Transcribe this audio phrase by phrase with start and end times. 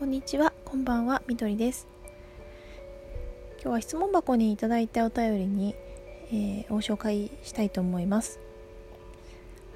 [0.00, 1.86] こんにちは、こんばんは、みどりです。
[3.62, 5.74] 今日は質問箱にいただいたお便りに、
[6.32, 8.40] えー、ご紹介したいと思います。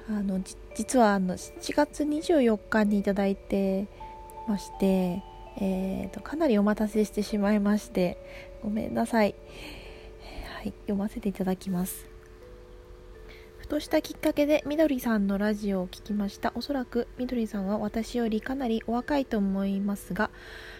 [0.09, 0.41] あの
[0.73, 3.85] 実はあの7月24日にいただいて
[4.47, 5.21] まして、
[5.57, 8.17] えーと、かなりお待たせしてしまいまして
[8.63, 9.35] ごめんなさい、
[10.57, 12.14] はい、読ませていただきます
[13.65, 16.51] ふとしたきっかけでみどりさんのラジオを聞きました。
[16.53, 20.29] おそらくみどりさんは私よりかなりお若いと思いますが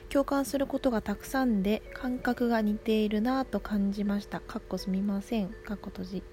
[0.10, 4.40] 共感することがたくさんで感覚が似ているなぁと感じました。
[4.40, 5.50] かっこすみません。
[5.50, 6.24] かっこ閉じ。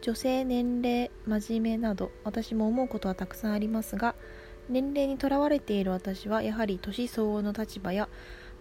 [0.00, 4.16] 女性年齢真面目など私も思うことはたくさんありますが
[4.68, 8.08] 年齢にとらわれている私はやはり年相応の立場や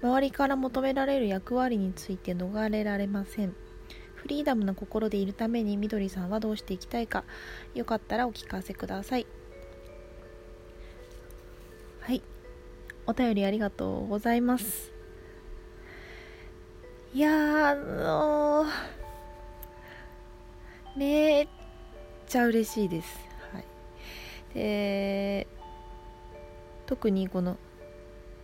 [0.04, 3.56] 周りから求められる役割について逃れられません。
[4.22, 7.24] フリーダムな心でいるためにみどりさんはどうしていきたいか
[7.74, 9.26] よかったらお聞かせください。
[12.02, 12.22] はい。
[13.08, 14.92] お便りありがとうございます。
[17.14, 18.68] いやあのー、
[20.96, 21.48] めっ
[22.28, 23.20] ちゃ嬉しいです、
[23.52, 23.66] はい、
[24.54, 25.48] で
[26.86, 27.58] 特にこの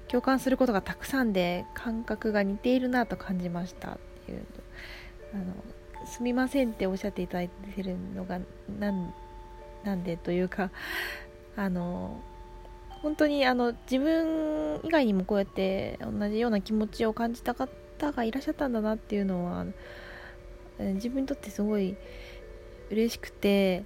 [0.07, 4.45] 共感することがたくさんで感覚が似ているなと感じましたっていう。
[5.33, 5.45] あの
[6.05, 8.39] すみませんっておっしゃっていただいてるのが
[8.79, 9.13] なん
[9.83, 10.71] なんでというか
[11.55, 12.19] あの
[13.01, 17.67] 本当にあの自分以外にもこうやって同じような気持ちを感じた方
[18.11, 19.65] がいらっしゃったんだなっていうのは
[20.79, 21.95] 自分にとってすごい
[22.89, 23.83] 嬉しくて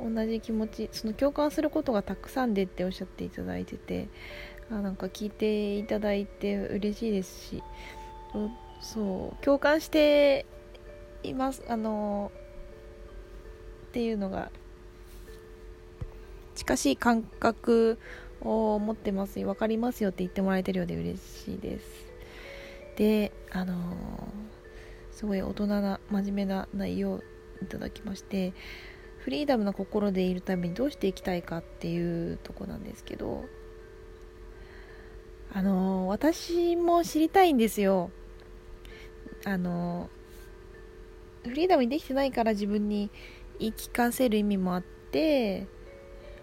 [0.00, 4.08] 同じ気持ちその共感することがたくさんでっておっしゃっていただいてて
[4.70, 7.62] あなんか聞いていただいて嬉しいですし
[8.80, 10.46] そう共感して
[11.22, 12.30] いますあの
[13.88, 14.50] っていうのが
[16.54, 17.98] 近しい感覚
[18.40, 22.06] を持ってます分かりますよって言ってもらえてるようで嬉しいです。
[22.96, 23.74] であの
[25.12, 27.20] すごい大人な真面目な内容を
[27.62, 28.52] いただきまして
[29.18, 33.44] フリーダムな心でいるためにどうしていきたいかっていうとこなんですけど
[35.52, 38.10] あの私も知りたいんですよ。
[39.44, 40.08] あの
[41.44, 43.10] フリーダムにできてないから自分に
[43.58, 45.66] 言い聞かせる意味もあって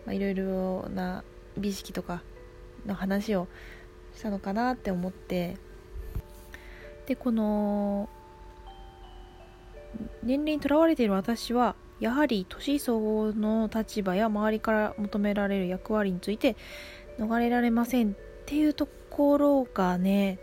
[0.07, 1.23] いろいろな
[1.57, 2.21] 美意識とか
[2.85, 3.47] の話を
[4.15, 5.57] したのかなって思って。
[7.05, 8.09] でこの
[10.23, 16.55] 年齢にとらわれている私はやはり年相応の立場や周りから求められる役割について
[17.19, 18.13] 逃れられませんっ
[18.45, 20.39] ていうところがね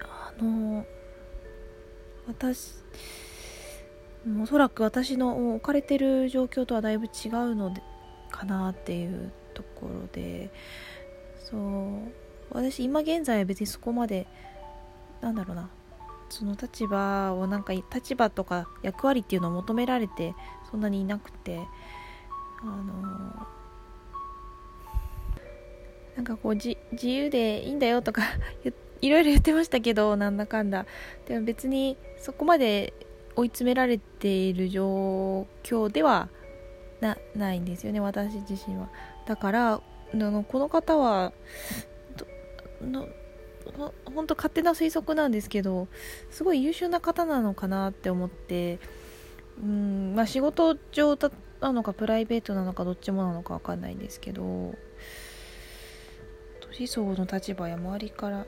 [0.00, 0.86] あの
[2.26, 2.74] 私
[4.42, 7.80] おそらく私の置かれてる状況とはだいぶ違うので
[8.30, 10.50] かなっていうところで
[11.38, 12.12] そう
[12.50, 14.26] 私今現在は別にそこまで
[15.20, 15.70] なんだろうな
[16.28, 20.34] その立場をなんか立場とか役割っていうのを求められて
[20.70, 21.60] そんなにいなくて
[22.62, 23.46] あの
[26.16, 28.22] なんかこう自由でいいんだよとか
[28.64, 30.86] 言っていろいろ言ってましたけどなんだかんだ。
[31.26, 32.92] でも別にそこまで
[33.36, 36.28] 追い詰められている状況では
[37.00, 38.88] なないんですよね私自身は。
[39.26, 39.80] だからあ
[40.16, 41.32] のこの方は
[42.80, 43.08] の
[44.14, 45.88] 本当勝手な推測なんですけど
[46.30, 48.78] すごい優秀な方なのかなって思って
[49.60, 51.16] うんまあ仕事上
[51.60, 54.74] なのかプライベートなのかどっちもなのか分かんないんですけど
[56.70, 58.46] 年相応の立場や周りから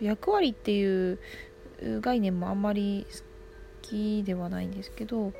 [0.00, 1.18] 役割っていう
[2.00, 3.18] 概念もあんまり好
[3.82, 5.32] きではないんですけど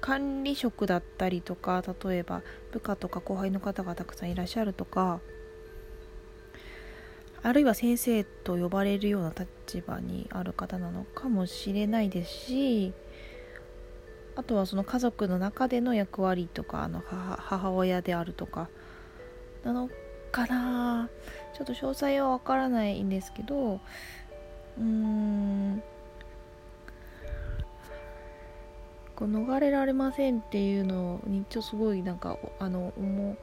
[0.00, 2.42] 管理職だったりとか例えば
[2.72, 5.20] 部下とか後輩の方がたくさんいらっしゃるとか
[7.42, 12.92] あるいは先生と呼ばれるような立場にある方なのかもしれないですし
[14.36, 18.68] あとはその家族の中での役割とかあの母親であるとか
[19.64, 19.90] なの
[20.30, 21.08] かな
[21.56, 25.82] ちょっと詳細はわからないんですけどうーん。
[29.20, 33.36] こう逃れられませんっていうのにちょっとすごいなんかあの重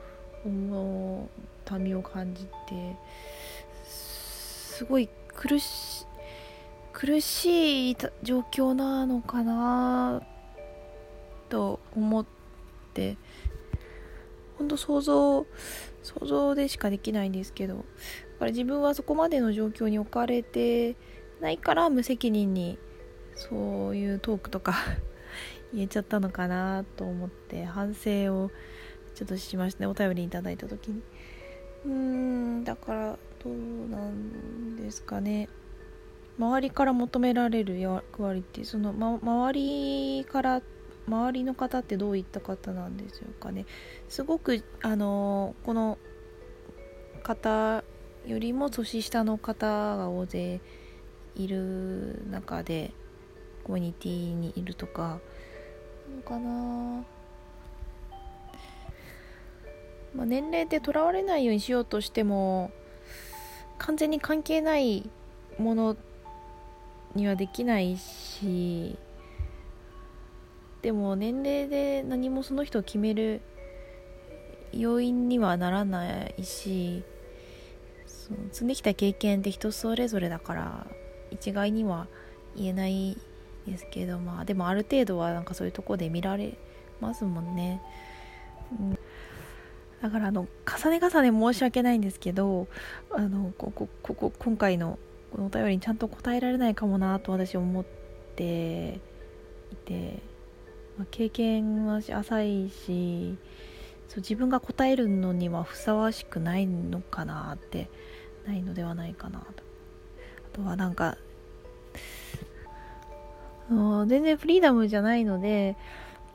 [0.44, 1.30] 重
[1.66, 2.96] たみを感じて
[3.86, 6.08] すごい苦し
[6.94, 10.24] 苦しい状況なのかな
[11.48, 12.26] と思っ
[12.96, 13.18] て
[14.58, 15.46] 本当想像
[16.04, 17.82] 想像でしかできないんですけどだ
[18.40, 20.96] から自分はそこまでの状況に置かれて
[21.42, 22.78] ないから無責任に
[23.36, 24.74] そういうトークとか
[25.74, 28.52] 言えちゃったのかなと思って反省を
[29.16, 31.02] ちょっとしましたねお便りいただいた時に。
[31.86, 35.50] うーんだからどうなんですかね。
[36.40, 39.54] 周りから求められる役割ってその、ま、周
[40.20, 40.62] りから
[41.08, 43.66] 周りの方ってどういった方なんでしょうかね。
[44.10, 45.98] すごくあのこの
[47.24, 47.84] 方
[48.26, 49.68] よりも年下の方
[49.98, 50.60] が大勢
[51.36, 52.92] いる中で
[53.64, 55.20] コミュニティにいるとか
[56.16, 57.04] のかな。
[60.16, 62.72] まあ、年齢でとらわれないようにしようとしても
[63.78, 65.10] 完全に関係ない
[65.60, 65.98] もの
[67.14, 68.98] にはできないし
[70.82, 73.42] でも年齢で何もその人を決める
[74.72, 77.04] 要因にはならないし
[78.06, 80.88] その積んできた経験って人それぞれだから
[81.32, 82.08] 一概には
[82.56, 83.18] 言えない
[83.66, 86.58] ですけどまあでもある程度はなんかそういうとこで見られ
[87.02, 87.82] ますもんね、
[88.80, 88.98] うん、
[90.02, 92.68] だからあの重ね重ね申し訳ないんですけど
[93.12, 95.00] あのここここ今回の
[95.32, 97.86] このお便りにちゃんと答えられないかもなと私思っ
[98.36, 99.00] て
[99.72, 100.22] いて、
[100.98, 103.38] まあ、経験は浅いし
[104.08, 107.90] そう自分が答えるのにはふさわしくないのかなって
[108.48, 109.46] ないのではないかなと。
[110.54, 111.18] あとはなんか
[113.70, 115.76] 全然フリーダムじゃないので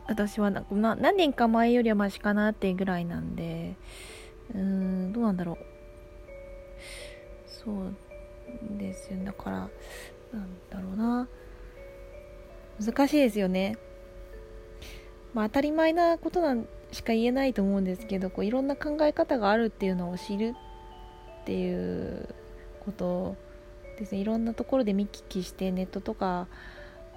[0.06, 3.74] 私はなな何年か前よりはマシかなっていうぐらいなんで
[4.54, 5.58] うーんどうなんだろう。
[7.46, 7.94] そう
[8.78, 9.70] ですよだからなん
[10.70, 11.28] だろうな。
[12.84, 13.78] 難しいですよね。
[15.34, 20.54] まあ当たり前なことなんしか言えないと思うんですけどこういろんな考え方があるっていうのを知る
[21.42, 22.28] っていう
[22.84, 23.36] こと
[23.98, 24.20] ですね。
[24.20, 26.48] いろんなところで見聞きしてネットとか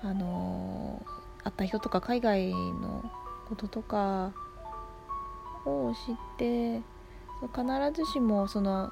[0.02, 1.06] あの
[1.44, 3.04] 会った人とか海外の
[3.50, 4.34] こととか
[5.66, 6.82] を知って
[7.54, 7.64] 必
[7.94, 8.92] ずしもその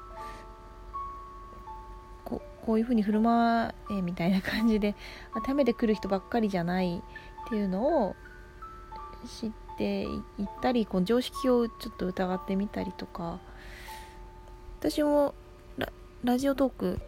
[2.24, 4.94] ここういうふうに振る舞えみたいな感じで
[5.34, 7.02] 当てはめてくる人ばっかりじゃない
[7.46, 8.16] っていうのを
[9.26, 10.06] 知ってい
[10.42, 13.40] ったりこう常識をちょっと疑ってみたりとか。
[14.84, 15.34] 私も
[16.24, 17.00] ラジオトーク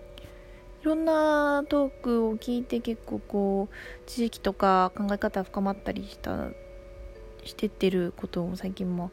[0.81, 3.75] いろんなトークを聞いて結構こう
[4.09, 6.49] 知識とか考え方深まったりした
[7.45, 9.11] してってることも最近も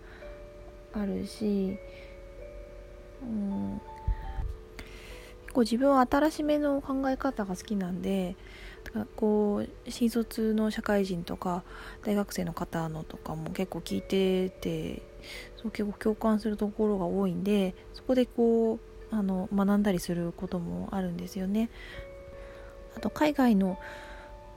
[0.94, 1.78] あるし、
[3.22, 3.82] うん、
[5.42, 8.38] 結構自分は新しめの考え方が好きなんで
[9.16, 11.64] こう新卒の社会人とか
[12.04, 15.02] 大学生の方のとかも結構聞いてて
[15.58, 21.70] そう結構共感するところが多いんでそこでこうあの学んだりすることもあるんですよね。
[22.96, 23.80] あと海外の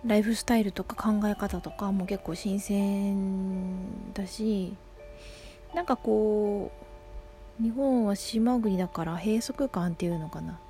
[0.04, 4.76] ライフスタイルとか考え方とかも結構新鮮だし
[5.74, 6.70] なんかこ
[7.60, 10.60] う日本は島国だから閉塞感っていうのかな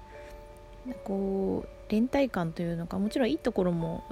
[1.05, 4.04] こう連帯感というのかもちろんいいところも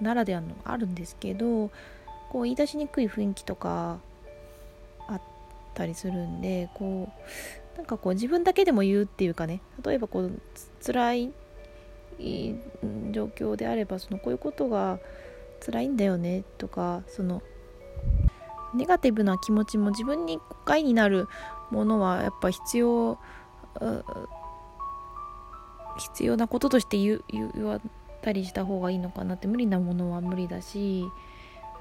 [0.00, 1.70] ならではのあるんですけど
[2.30, 3.98] こう言い出しにくい雰囲気とか
[5.08, 5.20] あっ
[5.74, 7.08] たりするんでこ
[7.74, 10.40] うなんかこう自分だけでも言うっていうかね例えばこう
[10.84, 11.32] 辛い
[13.12, 14.98] 状況であればそのこういうことが
[15.64, 17.42] 辛いんだよねとかその
[18.74, 21.28] ネガティブな気持ちも自分に誤解になる
[21.70, 23.18] ものはやっぱ必要
[26.00, 27.80] 必要なこととして言言わ
[28.22, 31.04] たりした方がいいのかなって無理なものは無理だし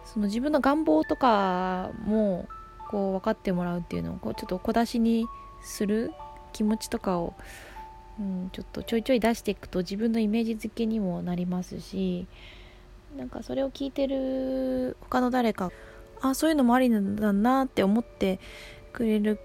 [0.06, 2.48] その自分の願望とかも
[2.90, 5.26] こう分かってもらうっていうのをこうちょっと小出しに
[5.62, 6.12] する
[6.54, 7.36] 気持ちとかを、
[8.20, 12.26] うん、ちょっとちょいちょい出していくと自分のイメージ付けにもなりますし
[13.18, 15.72] なんかそれを聞いてる他の誰か
[16.22, 18.40] あそういうのもありなんだなって思って
[18.94, 19.40] くれる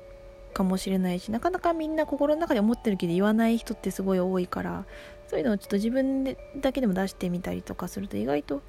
[0.54, 4.86] かもしれないしなかなかみんな心の中で思ってるけど言わない人ってすごい多いから
[5.28, 8.62] そういうのをちょっと自分でだけでも出してみたりとかすると意外と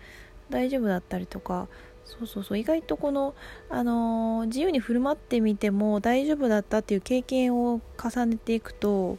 [0.49, 1.67] 大丈夫だったりとか
[2.05, 3.33] そうそうそう意外とこの、
[3.69, 9.17] あのー、自由に振る舞ってみても大丈夫だったっていう経験を重ねていくと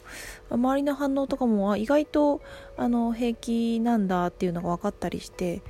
[0.51, 2.41] 周りの反応とかも意外と
[2.77, 5.63] あの平気なんだっていうのが分かったりして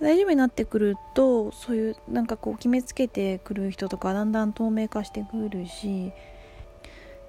[0.00, 6.12] 大丈夫になってくるとそういうなんかこう決めつけてくる人とかだんだん透明化してくるし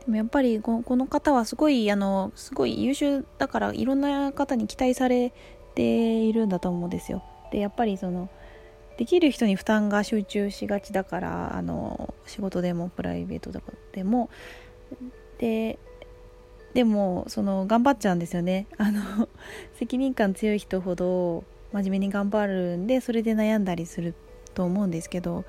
[0.05, 5.31] でもやっぱりこの方はすごいあのすごい優秀だからいろんな方に期待され
[5.75, 7.23] ているんだと思うんですよ。
[7.51, 8.29] でやっぱりその
[8.97, 13.51] できる人に負担が集中しがちだからあの仕事でもプライベート
[13.93, 14.29] でも
[15.37, 15.79] で
[16.73, 19.27] でもその頑張っちゃうんですよね あの
[19.73, 21.43] 責任感強い人ほど
[21.73, 24.13] 真面目に頑張るんでそれで悩んだりする
[24.53, 25.45] と思うんですけど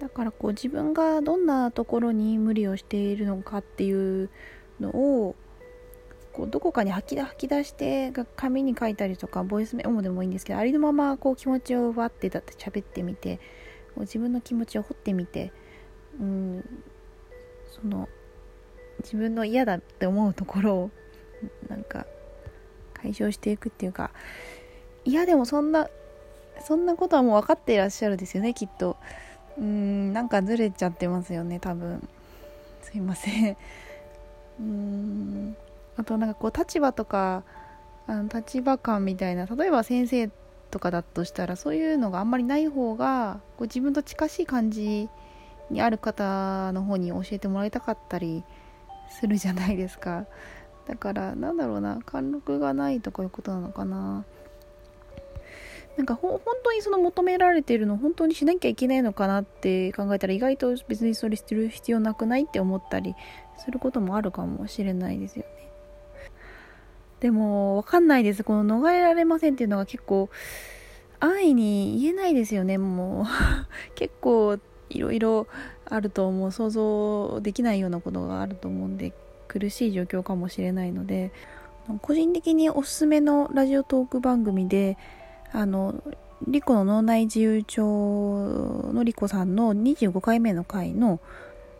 [0.00, 4.30] だからこう自分がどんなところに無理をしているのかっていう
[4.80, 5.34] のを
[6.32, 13.38] こうどこかに吐き出して紙に書いたりとかボイスメモでもいいんですけどありのままこう気持ちをわってだって喋ってみて
[13.94, 15.50] こう自分の気持ちを掘ってみて
[16.20, 16.82] うん
[17.80, 18.08] その
[19.02, 20.90] 自分の嫌だって思うところを
[21.68, 22.06] なんか
[22.94, 24.10] 解消していくっていうか
[25.06, 25.88] いやでもそんな
[26.66, 28.96] そんなことはもう分かっていらっしゃるですよねきっと。
[29.58, 32.06] うんなんかずれちゃってますよね多分。
[32.82, 33.56] すいません。
[34.60, 35.56] うん
[35.96, 37.42] あとなんかこう立場とか
[38.06, 40.30] あの立場感みたいな例えば先生
[40.70, 45.08] とかだとしたらそういうのがあんまりない方がこう自分と近しい感じ
[45.70, 48.44] にある方の方に教えてもらいたかったり
[49.10, 50.26] するじゃないですか。
[50.86, 54.24] だからなんだろうな貫禄がないとかいうことなのかな。
[55.96, 63.14] なんか本当にその求められているの本当にしなきゃいけないのかなって考えたら意外と別にそれする必要なくないって思ったり
[63.56, 65.48] することもあるかもしれないですよね。
[67.20, 68.44] でも分かんないです。
[68.44, 70.28] この逃れられませんっていうのが結構
[71.18, 73.24] 安易に言えないですよねもう。
[73.96, 74.58] 結構
[74.90, 75.46] いろいろ
[75.86, 76.52] あると思う。
[76.52, 79.14] 想像できないようなことがあると思うんで
[79.48, 81.32] 苦しい状況かもしれないので
[82.02, 84.98] 個人的におすすめのラジオトーク番組で
[85.52, 86.02] あの
[86.46, 87.82] リコの脳内自由帳
[88.92, 91.20] のリコさんの25回目の回の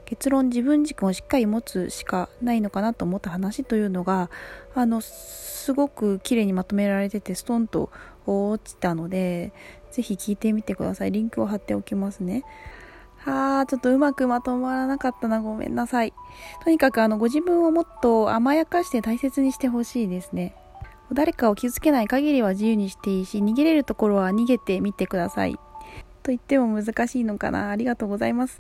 [0.07, 4.31] 結論自分軸をしっかり持つしかないのかなと思った話というのが
[4.75, 7.91] あのすごく綺麗にまとめられててストンと
[8.25, 9.53] 落ちたので
[9.91, 11.13] ぜひ聞いてみてください。
[11.13, 12.45] リンクを貼っておきますね。
[13.25, 15.41] あーちょっとうまくまとまらなかったな。
[15.41, 16.13] ごめんなさい。
[16.63, 20.55] とにかくあのご自分をもっと甘やかして大切にしてほしいですね。
[21.13, 25.55] 誰かを傷つけない限りは自由にしていいし逃げれるところは逃げてみてください。
[26.23, 27.71] と言っても難しいのかな。
[27.71, 28.55] ありがとうございます。